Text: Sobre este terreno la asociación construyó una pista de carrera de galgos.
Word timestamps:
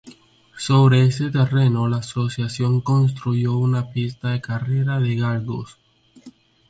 Sobre 0.57 1.03
este 1.05 1.29
terreno 1.29 1.87
la 1.87 1.97
asociación 1.97 2.81
construyó 2.81 3.55
una 3.55 3.91
pista 3.91 4.29
de 4.31 4.41
carrera 4.41 4.99
de 4.99 5.15
galgos. 5.15 5.77